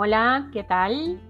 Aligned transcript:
Hola, 0.00 0.48
¿qué 0.52 0.62
tal? 0.62 1.20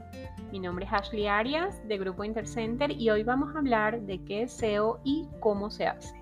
Mi 0.53 0.59
nombre 0.59 0.85
es 0.85 0.93
Ashley 0.93 1.27
Arias 1.27 1.81
de 1.89 1.97
Grupo 1.97 2.23
Intercenter 2.23 2.91
y 2.91 3.09
hoy 3.09 3.23
vamos 3.23 3.57
a 3.57 3.61
hablar 3.61 4.03
de 4.03 4.23
qué 4.27 4.43
es 4.43 4.53
SEO 4.53 5.01
y 5.05 5.27
cómo 5.41 5.71
se 5.71 5.87
hace. 5.87 6.15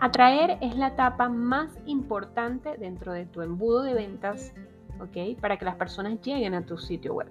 Atraer 0.00 0.58
es 0.60 0.76
la 0.76 0.88
etapa 0.88 1.30
más 1.30 1.78
importante 1.86 2.76
dentro 2.76 3.14
de 3.14 3.24
tu 3.24 3.40
embudo 3.40 3.84
de 3.84 3.94
ventas, 3.94 4.52
¿ok? 5.00 5.40
Para 5.40 5.56
que 5.56 5.64
las 5.64 5.76
personas 5.76 6.20
lleguen 6.20 6.52
a 6.52 6.66
tu 6.66 6.76
sitio 6.76 7.14
web. 7.14 7.30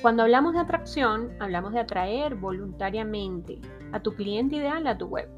Cuando 0.00 0.22
hablamos 0.22 0.52
de 0.52 0.60
atracción, 0.60 1.32
hablamos 1.40 1.72
de 1.72 1.80
atraer 1.80 2.36
voluntariamente 2.36 3.60
a 3.90 3.98
tu 3.98 4.14
cliente 4.14 4.54
ideal 4.54 4.86
a 4.86 4.96
tu 4.96 5.06
web. 5.06 5.28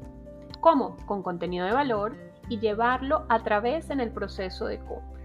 ¿Cómo? 0.59 0.97
Con 1.07 1.23
contenido 1.23 1.65
de 1.65 1.73
valor 1.73 2.15
y 2.47 2.59
llevarlo 2.59 3.25
a 3.27 3.41
través 3.41 3.89
en 3.89 4.01
el 4.01 4.11
proceso 4.11 4.67
de 4.67 4.77
compra. 4.77 5.24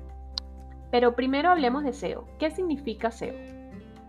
Pero 0.91 1.15
primero 1.15 1.51
hablemos 1.51 1.85
de 1.85 1.93
SEO. 1.93 2.27
¿Qué 2.39 2.51
significa 2.51 3.11
SEO? 3.11 3.35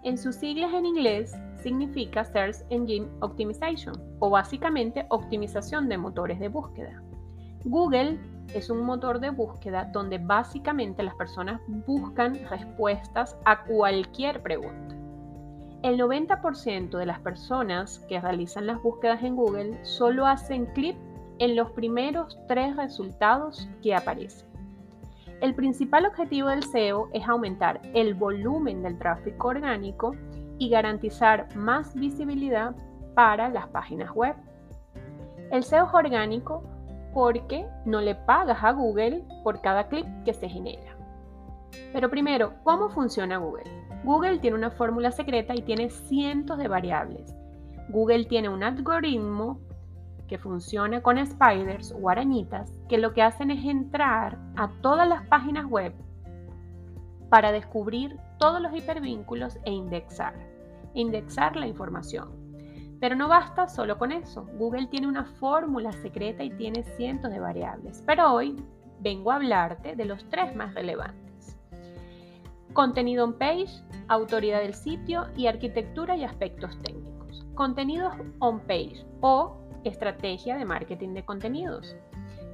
En 0.04 0.18
sus 0.18 0.36
siglas 0.36 0.74
en 0.74 0.86
inglés 0.86 1.36
significa 1.62 2.26
Search 2.26 2.58
Engine 2.70 3.08
Optimization 3.20 3.96
o 4.20 4.32
básicamente 4.32 5.06
optimización 5.10 5.88
de 5.90 5.98
motores 5.98 6.40
de 6.40 6.48
búsqueda. 6.48 7.02
Google 7.66 8.20
es 8.56 8.72
un 8.72 8.84
motor 8.84 9.20
de 9.20 9.30
búsqueda 9.30 9.86
donde 9.94 10.18
básicamente 10.18 11.04
las 11.04 11.14
personas 11.16 11.62
buscan 11.86 12.40
respuestas 12.50 13.38
a 13.46 13.64
cualquier 13.64 14.42
pregunta. 14.42 14.96
El 15.84 16.00
90% 16.00 16.98
de 16.98 17.06
las 17.06 17.20
personas 17.20 18.00
que 18.10 18.20
realizan 18.20 18.68
las 18.68 18.82
búsquedas 18.82 19.24
en 19.24 19.36
Google 19.36 19.84
solo 19.84 20.26
hacen 20.26 20.66
clic 20.68 20.96
en 21.40 21.56
los 21.56 21.72
primeros 21.72 22.38
tres 22.48 22.76
resultados 22.76 23.70
que 23.82 23.96
aparecen. 23.96 24.51
El 25.42 25.56
principal 25.56 26.06
objetivo 26.06 26.50
del 26.50 26.62
SEO 26.62 27.10
es 27.14 27.28
aumentar 27.28 27.82
el 27.96 28.14
volumen 28.14 28.84
del 28.84 29.00
tráfico 29.00 29.48
orgánico 29.48 30.16
y 30.60 30.70
garantizar 30.70 31.48
más 31.56 31.96
visibilidad 31.96 32.76
para 33.16 33.50
las 33.50 33.68
páginas 33.70 34.12
web. 34.12 34.36
El 35.50 35.64
SEO 35.64 35.88
es 35.88 35.94
orgánico 35.96 36.64
porque 37.16 37.66
no 37.86 38.02
le 38.02 38.14
pagas 38.14 38.64
a 38.64 38.72
Google 38.72 39.24
por 39.44 39.62
cada 39.62 39.88
clic 39.88 40.06
que 40.26 40.36
se 40.36 40.48
genera. 40.48 40.96
Pero 41.92 42.08
primero, 42.12 42.54
¿cómo 42.64 42.90
funciona 42.90 43.38
Google? 43.38 43.66
Google 44.04 44.38
tiene 44.38 44.58
una 44.58 44.70
fórmula 44.70 45.12
secreta 45.12 45.56
y 45.56 45.64
tiene 45.64 45.90
cientos 45.90 46.60
de 46.60 46.68
variables. 46.68 47.36
Google 47.90 48.26
tiene 48.26 48.48
un 48.48 48.62
algoritmo 48.62 49.60
que 50.32 50.38
funciona 50.38 51.02
con 51.02 51.18
spiders 51.26 51.94
o 52.02 52.10
arañitas 52.10 52.72
que 52.88 52.98
lo 52.98 53.12
que 53.14 53.22
hacen 53.22 53.52
es 53.52 53.66
entrar 53.66 54.38
a 54.56 54.70
todas 54.82 55.06
las 55.06 55.28
páginas 55.28 55.66
web 55.66 55.94
para 57.30 57.52
descubrir 57.52 58.18
todos 58.40 58.62
los 58.62 58.74
hipervínculos 58.74 59.58
e 59.66 59.72
indexar, 59.74 60.34
indexar 60.94 61.58
la 61.58 61.68
información. 61.68 62.30
Pero 63.02 63.18
no 63.18 63.28
basta 63.28 63.68
solo 63.68 63.98
con 63.98 64.14
eso. 64.14 64.48
Google 64.58 64.88
tiene 64.88 65.10
una 65.10 65.26
fórmula 65.26 65.92
secreta 65.92 66.46
y 66.46 66.52
tiene 66.52 66.84
cientos 66.96 67.30
de 67.30 67.42
variables. 67.42 68.02
Pero 68.08 68.32
hoy 68.32 68.56
vengo 69.02 69.32
a 69.32 69.36
hablarte 69.36 69.98
de 69.98 70.06
los 70.06 70.24
tres 70.30 70.56
más 70.56 70.74
relevantes. 70.74 71.58
Contenido 72.72 73.26
on 73.26 73.34
page, 73.34 73.84
autoridad 74.08 74.62
del 74.62 74.76
sitio 74.76 75.26
y 75.36 75.48
arquitectura 75.48 76.16
y 76.16 76.24
aspectos 76.24 76.80
técnicos. 76.84 77.46
Contenido 77.54 78.12
on 78.40 78.62
page 78.62 79.06
o 79.20 79.61
estrategia 79.84 80.58
de 80.58 80.66
marketing 80.66 81.14
de 81.14 81.26
contenidos. 81.26 81.96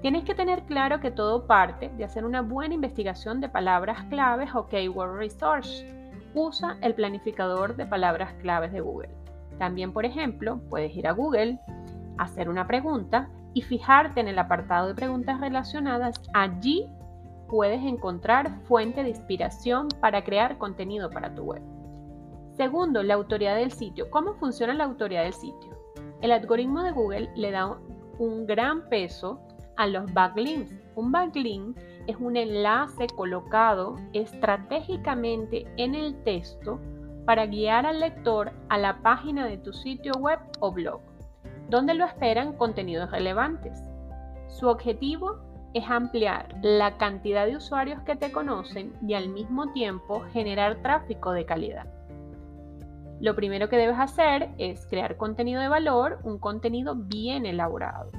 Tienes 0.02 0.24
que 0.24 0.36
tener 0.36 0.64
claro 0.64 1.00
que 1.00 1.12
todo 1.12 1.48
parte 1.48 1.90
de 1.90 2.04
hacer 2.04 2.24
una 2.24 2.42
buena 2.42 2.76
investigación 2.76 3.42
de 3.42 3.50
palabras 3.50 4.04
claves 4.06 4.54
o 4.54 4.68
keyword 4.68 5.18
research. 5.18 5.86
Usa 6.36 6.78
el 6.82 6.94
planificador 6.94 7.76
de 7.76 7.86
palabras 7.86 8.34
claves 8.42 8.72
de 8.72 8.82
Google. 8.82 9.10
También, 9.58 9.92
por 9.92 10.06
ejemplo, 10.06 10.60
puedes 10.70 10.96
ir 10.96 11.08
a 11.08 11.14
Google, 11.14 11.60
hacer 12.18 12.48
una 12.48 12.68
pregunta 12.68 13.30
y 13.54 13.64
fijarte 13.64 14.20
en 14.20 14.28
el 14.28 14.38
apartado 14.38 14.88
de 14.88 14.94
preguntas 14.94 15.40
relacionadas. 15.42 16.22
Allí 16.34 16.88
puedes 17.48 17.82
encontrar 17.84 18.52
fuente 18.66 19.02
de 19.02 19.10
inspiración 19.10 19.88
para 20.00 20.24
crear 20.24 20.60
contenido 20.60 21.10
para 21.10 21.34
tu 21.34 21.44
web. 21.44 21.64
Segundo, 22.56 23.02
la 23.02 23.16
autoridad 23.16 23.56
del 23.56 23.72
sitio. 23.72 24.10
¿Cómo 24.12 24.36
funciona 24.36 24.74
la 24.74 24.84
autoridad 24.84 25.24
del 25.24 25.34
sitio? 25.34 25.78
El 26.22 26.32
algoritmo 26.32 26.84
de 26.84 26.92
Google 26.92 27.30
le 27.36 27.52
da 27.52 27.78
un 28.18 28.48
gran 28.48 28.90
peso 28.90 29.40
a 29.76 29.86
los 29.86 30.12
backlinks. 30.14 30.74
Un 30.96 31.12
backlink 31.12 31.78
es 32.08 32.16
un 32.20 32.36
enlace 32.38 33.06
colocado 33.16 33.98
estratégicamente 34.14 35.68
en 35.78 35.94
el 35.94 36.16
texto 36.24 36.80
para 37.26 37.46
guiar 37.46 37.86
al 37.86 38.00
lector 38.00 38.52
a 38.70 38.78
la 38.78 39.02
página 39.04 39.46
de 39.46 39.58
tu 39.58 39.74
sitio 39.74 40.14
web 40.14 40.40
o 40.60 40.72
blog, 40.72 41.02
donde 41.70 41.94
lo 41.94 42.06
esperan 42.06 42.54
contenidos 42.54 43.12
relevantes. 43.12 43.78
Su 44.48 44.70
objetivo 44.70 45.38
es 45.74 45.84
ampliar 45.88 46.48
la 46.64 46.98
cantidad 46.98 47.46
de 47.46 47.58
usuarios 47.58 48.02
que 48.02 48.16
te 48.16 48.32
conocen 48.32 48.94
y 49.06 49.14
al 49.14 49.30
mismo 49.30 49.72
tiempo 49.74 50.22
generar 50.32 50.82
tráfico 50.82 51.32
de 51.34 51.46
calidad. 51.46 51.97
Lo 53.20 53.36
primero 53.36 53.68
que 53.68 53.78
debes 53.78 53.98
hacer 53.98 54.50
es 54.60 54.86
crear 54.88 55.18
contenido 55.18 55.60
de 55.60 55.70
valor, 55.70 56.20
un 56.24 56.38
contenido 56.38 56.96
bien 56.96 57.48
elaborado. 57.48 58.12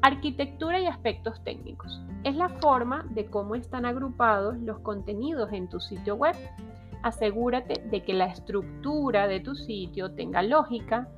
Arquitectura 0.00 0.78
y 0.78 0.86
aspectos 0.86 1.42
técnicos. 1.42 2.00
Es 2.22 2.36
la 2.36 2.48
forma 2.48 3.04
de 3.10 3.26
cómo 3.26 3.56
están 3.56 3.84
agrupados 3.84 4.56
los 4.58 4.78
contenidos 4.80 5.52
en 5.52 5.68
tu 5.68 5.80
sitio 5.80 6.14
web. 6.14 6.36
Asegúrate 7.02 7.82
de 7.90 8.04
que 8.04 8.14
la 8.14 8.26
estructura 8.26 9.26
de 9.26 9.40
tu 9.40 9.56
sitio 9.56 10.12
tenga 10.14 10.42
lógica, 10.42 11.08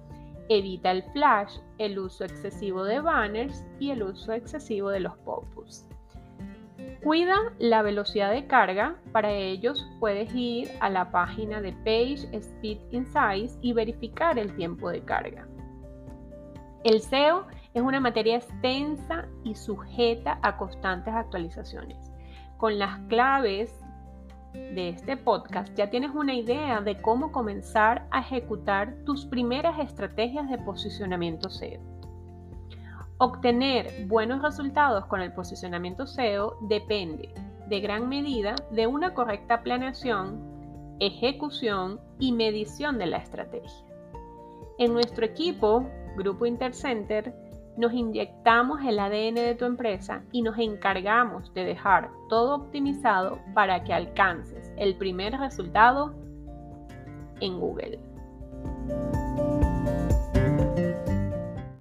evita 0.49 0.91
el 0.91 1.03
flash, 1.13 1.59
el 1.77 1.99
uso 1.99 2.25
excesivo 2.25 2.85
de 2.85 3.01
banners 3.01 3.65
y 3.79 3.91
el 3.91 4.03
uso 4.03 4.33
excesivo 4.33 4.89
de 4.89 5.01
los 5.01 5.17
pop-ups. 5.19 5.87
Cuida 7.05 7.53
la 7.59 7.83
velocidad 7.83 8.31
de 8.31 8.47
carga, 8.47 8.97
para 9.13 9.31
ellos 9.31 9.87
puedes 10.01 10.35
ir 10.35 10.71
a 10.81 10.89
la 10.89 11.11
página 11.11 11.61
de 11.61 11.73
Page 11.73 12.27
Speed 12.33 12.79
Insights 12.93 13.59
y 13.61 13.75
verificar 13.75 14.39
el 14.39 14.57
tiempo 14.57 14.89
de 14.89 15.03
carga. 15.05 15.47
El 16.83 17.03
SEO 17.03 17.47
es 17.75 17.83
una 17.83 18.01
materia 18.01 18.37
extensa 18.37 19.29
y 19.45 19.55
sujeta 19.55 20.39
a 20.41 20.57
constantes 20.57 21.13
actualizaciones. 21.13 22.11
Con 22.57 22.79
las 22.79 22.99
claves 23.09 23.79
de 24.55 24.89
este 24.89 25.19
podcast 25.19 25.75
ya 25.75 25.91
tienes 25.91 26.13
una 26.15 26.33
idea 26.33 26.81
de 26.81 27.03
cómo 27.03 27.33
comenzar 27.33 28.07
a 28.13 28.21
ejecutar 28.21 28.97
tus 29.05 29.27
primeras 29.27 29.79
estrategias 29.79 30.49
de 30.49 30.57
posicionamiento 30.57 31.51
SEO. 31.51 31.94
Obtener 33.19 34.07
buenos 34.09 34.43
resultados 34.43 35.07
con 35.07 35.21
el 35.21 35.33
posicionamiento 35.33 36.05
SEO 36.05 36.59
depende 36.63 37.33
de 37.69 37.81
gran 37.81 38.09
medida 38.09 38.57
de 38.73 38.89
una 38.89 39.15
correcta 39.15 39.63
planeación, 39.63 40.97
ejecución 40.99 42.01
y 42.19 42.33
medición 42.33 42.99
de 42.99 43.07
la 43.07 43.19
estrategia. 43.19 43.87
En 44.79 44.93
nuestro 44.93 45.25
equipo, 45.25 45.89
Grupo 46.17 46.45
Intercenter, 46.45 47.33
nos 47.77 47.93
inyectamos 47.93 48.81
el 48.85 48.99
ADN 48.99 49.35
de 49.37 49.55
tu 49.57 49.65
empresa 49.65 50.25
y 50.33 50.43
nos 50.43 50.59
encargamos 50.59 51.55
de 51.55 51.65
dejar 51.65 52.11
todo 52.29 52.57
optimizado 52.57 53.39
para 53.55 53.85
que 53.85 53.93
alcances 53.93 54.73
el 54.77 54.97
primer 54.97 55.39
resultado 55.39 56.15
en 57.41 57.61
Google. 57.61 58.14